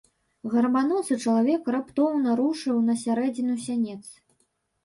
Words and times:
Гарбаносы 0.53 1.17
чалавек 1.25 1.69
раптоўна 1.75 2.29
рушыў 2.39 2.81
на 2.89 2.97
сярэдзіну 3.03 3.61
сянец. 3.67 4.03